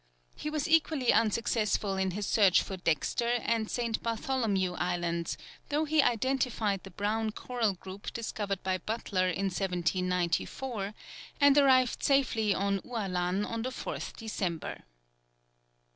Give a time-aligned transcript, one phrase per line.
[0.35, 4.01] He was equally unsuccessful in his search for Dexter and St.
[4.01, 5.37] Bartholomew Islands,
[5.69, 10.95] though he identified the Brown coral group discovered by Butler in 1794
[11.39, 14.85] and arrived safely off Ualan on the 4th December.